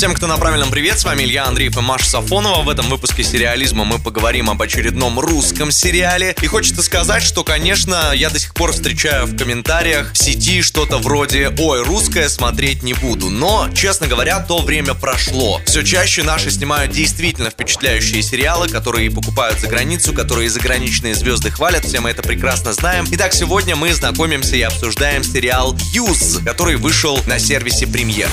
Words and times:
Всем, 0.00 0.14
кто 0.14 0.26
на 0.26 0.38
правильном 0.38 0.70
привет, 0.70 0.98
с 0.98 1.04
вами 1.04 1.24
Илья 1.24 1.44
Андреев 1.44 1.76
и 1.76 1.80
Маша 1.82 2.06
Сафонова. 2.08 2.62
В 2.62 2.70
этом 2.70 2.88
выпуске 2.88 3.22
сериализма 3.22 3.84
мы 3.84 3.98
поговорим 3.98 4.48
об 4.48 4.62
очередном 4.62 5.20
русском 5.20 5.70
сериале. 5.70 6.34
И 6.40 6.46
хочется 6.46 6.82
сказать, 6.82 7.22
что, 7.22 7.44
конечно, 7.44 8.12
я 8.14 8.30
до 8.30 8.38
сих 8.38 8.54
пор 8.54 8.72
встречаю 8.72 9.26
в 9.26 9.36
комментариях 9.36 10.14
в 10.14 10.16
сети 10.16 10.62
что-то 10.62 10.96
вроде 10.96 11.52
«Ой, 11.58 11.82
русское 11.82 12.30
смотреть 12.30 12.82
не 12.82 12.94
буду». 12.94 13.28
Но, 13.28 13.68
честно 13.74 14.06
говоря, 14.06 14.40
то 14.40 14.62
время 14.62 14.94
прошло. 14.94 15.60
Все 15.66 15.82
чаще 15.82 16.22
наши 16.22 16.50
снимают 16.50 16.92
действительно 16.92 17.50
впечатляющие 17.50 18.22
сериалы, 18.22 18.70
которые 18.70 19.10
покупают 19.10 19.60
за 19.60 19.68
границу, 19.68 20.14
которые 20.14 20.48
заграничные 20.48 21.14
звезды 21.14 21.50
хвалят. 21.50 21.84
Все 21.84 22.00
мы 22.00 22.08
это 22.08 22.22
прекрасно 22.22 22.72
знаем. 22.72 23.04
Итак, 23.10 23.34
сегодня 23.34 23.76
мы 23.76 23.92
знакомимся 23.92 24.56
и 24.56 24.62
обсуждаем 24.62 25.22
сериал 25.22 25.76
«Юз», 25.92 26.38
который 26.42 26.76
вышел 26.76 27.20
на 27.26 27.38
сервисе 27.38 27.86
«Премьер». 27.86 28.30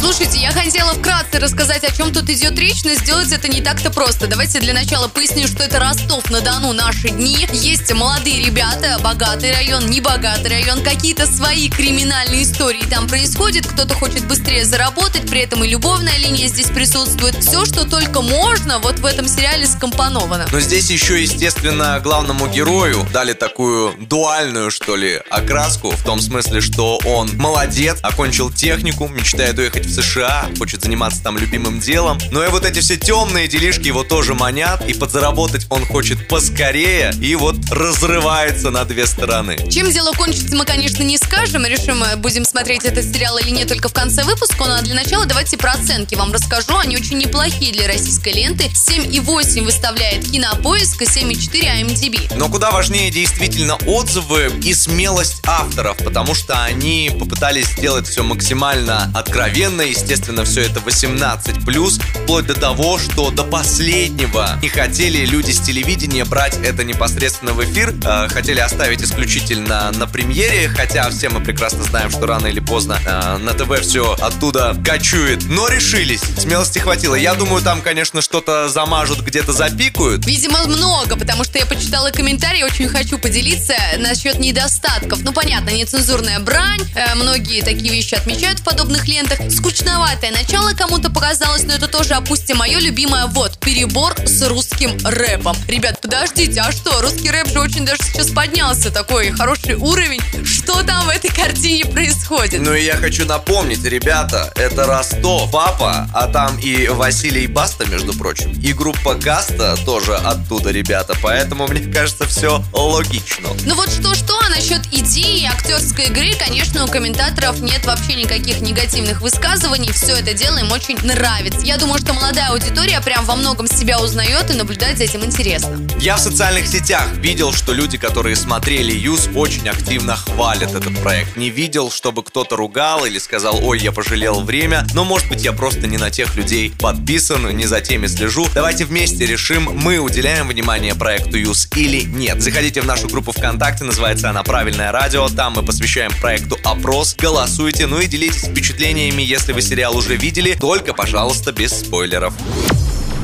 Слушайте, 0.00 0.38
я 0.38 0.50
хотела 0.50 0.92
вкратце 0.94 1.38
рассказать, 1.38 1.84
о 1.84 1.92
чем 1.94 2.12
тут 2.12 2.28
идет 2.28 2.58
речь, 2.58 2.84
но 2.84 2.94
сделать 2.94 3.32
это 3.32 3.48
не 3.48 3.60
так-то 3.60 3.90
просто. 3.90 4.26
Давайте 4.26 4.60
для 4.60 4.74
начала 4.74 5.08
поясню, 5.08 5.46
что 5.46 5.62
это 5.62 5.78
Ростов-на-Дону 5.78 6.72
наши 6.72 7.10
дни. 7.10 7.46
Есть 7.52 7.92
молодые 7.92 8.44
ребята, 8.44 8.98
богатый 9.02 9.52
район, 9.52 9.86
небогатый 9.86 10.50
район, 10.50 10.82
какие-то 10.82 11.26
свои 11.26 11.68
криминальные 11.68 12.42
истории 12.42 12.84
там 12.88 13.06
происходят. 13.06 13.66
Кто-то 13.66 13.94
хочет 13.94 14.26
быстрее 14.26 14.64
заработать, 14.64 15.28
при 15.30 15.40
этом 15.40 15.62
и 15.64 15.68
любовная 15.68 16.16
линия 16.18 16.48
здесь 16.48 16.68
присутствует. 16.68 17.36
Все, 17.42 17.64
что 17.64 17.88
только 17.88 18.20
можно, 18.20 18.78
вот 18.80 18.98
в 18.98 19.06
этом 19.06 19.28
сериале 19.28 19.66
скомпоновано. 19.66 20.46
Но 20.50 20.60
здесь 20.60 20.90
еще, 20.90 21.22
естественно, 21.22 22.00
главному 22.02 22.48
герою 22.48 23.06
дали 23.12 23.32
такую 23.32 23.94
дуальную, 24.06 24.70
что 24.70 24.96
ли, 24.96 25.20
окраску, 25.30 25.90
в 25.90 26.02
том 26.02 26.20
смысле, 26.20 26.60
что 26.60 26.98
он 27.04 27.30
молодец, 27.36 27.98
окончил 28.02 28.52
технику, 28.52 29.08
мечтает 29.08 29.58
уехать 29.58 29.83
в 29.84 29.90
США, 29.90 30.46
хочет 30.58 30.82
заниматься 30.82 31.22
там 31.22 31.38
любимым 31.38 31.80
делом. 31.80 32.18
Но 32.30 32.44
и 32.44 32.48
вот 32.48 32.64
эти 32.64 32.80
все 32.80 32.96
темные 32.96 33.48
делишки 33.48 33.88
его 33.88 34.04
тоже 34.04 34.34
манят, 34.34 34.86
и 34.88 34.94
подзаработать 34.94 35.66
он 35.70 35.84
хочет 35.86 36.28
поскорее, 36.28 37.12
и 37.20 37.34
вот 37.34 37.56
разрывается 37.70 38.70
на 38.70 38.84
две 38.84 39.06
стороны. 39.06 39.56
Чем 39.70 39.90
дело 39.90 40.12
кончится, 40.12 40.54
мы, 40.56 40.64
конечно, 40.64 41.02
не 41.02 41.18
скажем. 41.18 41.64
Решим, 41.64 42.02
э, 42.02 42.16
будем 42.16 42.44
смотреть 42.44 42.84
этот 42.84 43.04
сериал 43.04 43.38
или 43.38 43.50
нет 43.50 43.68
только 43.68 43.88
в 43.88 43.92
конце 43.92 44.22
выпуска. 44.24 44.64
Ну 44.64 44.74
а 44.74 44.82
для 44.82 44.94
начала 44.94 45.26
давайте 45.26 45.56
про 45.56 45.72
оценки 45.72 46.14
вам 46.14 46.32
расскажу. 46.32 46.76
Они 46.78 46.96
очень 46.96 47.18
неплохие 47.18 47.72
для 47.72 47.86
российской 47.86 48.32
ленты. 48.32 48.64
7,8 48.64 49.62
выставляет 49.64 50.28
Кинопоиск 50.30 51.02
и 51.02 51.04
7,4 51.04 51.82
IMDb. 51.82 52.36
Но 52.36 52.48
куда 52.48 52.70
важнее 52.70 53.10
действительно 53.10 53.76
отзывы 53.86 54.52
и 54.62 54.74
смелость 54.74 55.42
авторов, 55.46 55.96
потому 55.98 56.34
что 56.34 56.62
они 56.64 57.10
попытались 57.18 57.66
сделать 57.68 58.06
все 58.06 58.22
максимально 58.22 59.10
откровенно, 59.14 59.73
естественно, 59.82 60.44
все 60.44 60.62
это 60.62 60.80
18+, 60.80 62.00
вплоть 62.22 62.46
до 62.46 62.54
того, 62.54 62.98
что 62.98 63.30
до 63.30 63.44
последнего 63.44 64.58
не 64.62 64.68
хотели 64.68 65.24
люди 65.26 65.50
с 65.50 65.60
телевидения 65.60 66.24
брать 66.24 66.58
это 66.62 66.84
непосредственно 66.84 67.52
в 67.52 67.64
эфир, 67.64 67.94
э, 68.04 68.28
хотели 68.28 68.60
оставить 68.60 69.02
исключительно 69.02 69.90
на 69.92 70.06
премьере, 70.06 70.68
хотя 70.68 71.08
все 71.10 71.28
мы 71.28 71.40
прекрасно 71.40 71.82
знаем, 71.84 72.10
что 72.10 72.26
рано 72.26 72.46
или 72.46 72.60
поздно 72.60 72.98
э, 73.04 73.36
на 73.38 73.52
ТВ 73.54 73.80
все 73.80 74.14
оттуда 74.20 74.76
качует, 74.84 75.44
но 75.48 75.68
решились, 75.68 76.22
смелости 76.38 76.78
хватило. 76.78 77.14
Я 77.14 77.34
думаю, 77.34 77.62
там, 77.62 77.82
конечно, 77.82 78.22
что-то 78.22 78.68
замажут, 78.68 79.20
где-то 79.20 79.52
запикают. 79.52 80.26
Видимо, 80.26 80.64
много, 80.66 81.16
потому 81.16 81.44
что 81.44 81.58
я 81.58 81.66
почитала 81.66 82.10
комментарии, 82.10 82.62
очень 82.62 82.88
хочу 82.88 83.18
поделиться 83.18 83.74
насчет 83.98 84.38
недостатков. 84.38 85.20
Ну, 85.22 85.32
понятно, 85.32 85.70
нецензурная 85.70 86.40
брань, 86.40 86.80
э, 86.94 87.14
многие 87.14 87.62
такие 87.62 87.92
вещи 87.92 88.14
отмечают 88.14 88.60
в 88.60 88.64
подобных 88.64 89.06
лентах. 89.06 89.38
Скучноватое 89.54 90.32
начало 90.32 90.72
кому-то 90.72 91.10
показалось, 91.10 91.62
но 91.62 91.74
это 91.74 91.86
тоже, 91.86 92.14
опустим, 92.14 92.56
мое 92.56 92.80
любимое 92.80 93.26
вот, 93.26 93.56
перебор 93.60 94.14
с 94.26 94.42
русским 94.48 94.96
рэпом. 95.04 95.56
Ребят, 95.68 96.00
подождите, 96.00 96.60
а 96.60 96.72
что, 96.72 97.00
русский 97.00 97.30
рэп 97.30 97.48
же 97.48 97.60
очень 97.60 97.84
даже 97.84 98.02
сейчас 98.02 98.30
поднялся, 98.30 98.90
такой 98.90 99.30
хороший 99.30 99.76
уровень. 99.76 100.20
Что 100.44 100.82
там 100.82 101.06
в 101.06 101.08
этой 101.08 101.30
картине 101.30 101.84
происходит? 101.84 102.60
Ну 102.60 102.74
и 102.74 102.84
я 102.84 102.96
хочу 102.96 103.26
напомнить, 103.26 103.84
ребята, 103.84 104.52
это 104.56 104.86
Ростов, 104.86 105.50
папа, 105.52 106.08
а 106.12 106.26
там 106.26 106.58
и 106.58 106.88
Василий 106.88 107.46
Баста, 107.46 107.86
между 107.86 108.12
прочим, 108.12 108.52
и 108.60 108.72
группа 108.72 109.14
Гаста 109.14 109.76
тоже 109.86 110.16
оттуда, 110.16 110.70
ребята, 110.70 111.14
поэтому 111.22 111.68
мне 111.68 111.92
кажется, 111.92 112.26
все 112.26 112.64
логично. 112.72 113.50
Ну 113.64 113.76
вот 113.76 113.88
что-что, 113.88 114.36
а 114.44 114.48
насчет 114.48 114.84
идеи 114.92 115.43
актерской 115.54 116.06
игры, 116.06 116.34
конечно, 116.38 116.84
у 116.84 116.88
комментаторов 116.88 117.60
нет 117.60 117.86
вообще 117.86 118.14
никаких 118.14 118.60
негативных 118.60 119.20
высказываний, 119.20 119.92
все 119.92 120.16
это 120.16 120.34
дело 120.34 120.58
им 120.58 120.70
очень 120.72 120.98
нравится. 121.02 121.60
Я 121.60 121.76
думаю, 121.76 121.98
что 121.98 122.12
молодая 122.12 122.50
аудитория 122.50 123.00
прям 123.00 123.24
во 123.24 123.36
многом 123.36 123.66
себя 123.68 124.00
узнает 124.00 124.50
и 124.50 124.54
наблюдать 124.54 124.98
за 124.98 125.04
этим 125.04 125.24
интересно. 125.24 125.80
Я 126.00 126.16
в 126.16 126.20
социальных 126.20 126.66
сетях 126.66 127.08
видел, 127.16 127.52
что 127.52 127.72
люди, 127.72 127.98
которые 127.98 128.36
смотрели 128.36 128.92
Юз, 128.92 129.28
очень 129.34 129.68
активно 129.68 130.16
хвалят 130.16 130.74
этот 130.74 131.00
проект. 131.00 131.36
Не 131.36 131.50
видел, 131.50 131.90
чтобы 131.90 132.24
кто-то 132.24 132.56
ругал 132.56 133.04
или 133.04 133.18
сказал, 133.18 133.58
ой, 133.62 133.78
я 133.78 133.92
пожалел 133.92 134.42
время, 134.42 134.86
но 134.92 135.04
может 135.04 135.28
быть 135.28 135.44
я 135.44 135.52
просто 135.52 135.86
не 135.86 135.98
на 135.98 136.10
тех 136.10 136.34
людей 136.34 136.72
подписан, 136.78 137.56
не 137.56 137.66
за 137.66 137.80
теми 137.80 138.06
слежу. 138.08 138.46
Давайте 138.54 138.84
вместе 138.84 139.24
решим, 139.24 139.70
мы 139.72 139.98
уделяем 139.98 140.48
внимание 140.48 140.94
проекту 140.94 141.38
Юз 141.38 141.68
или 141.76 142.02
нет. 142.02 142.42
Заходите 142.42 142.80
в 142.80 142.86
нашу 142.86 143.08
группу 143.08 143.32
ВКонтакте, 143.32 143.84
называется 143.84 144.30
она 144.30 144.42
«Правильное 144.42 144.90
радио», 144.90 145.28
там 145.44 145.52
мы 145.56 145.62
посвящаем 145.62 146.10
проекту 146.22 146.56
опрос, 146.64 147.14
голосуйте, 147.14 147.86
ну 147.86 148.00
и 148.00 148.06
делитесь 148.06 148.44
впечатлениями, 148.44 149.20
если 149.20 149.52
вы 149.52 149.60
сериал 149.60 149.94
уже 149.94 150.16
видели, 150.16 150.54
только, 150.54 150.94
пожалуйста, 150.94 151.52
без 151.52 151.80
спойлеров. 151.80 152.32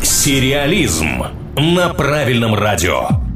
Сериализм 0.02 1.24
на 1.56 1.88
правильном 1.94 2.54
радио. 2.54 3.29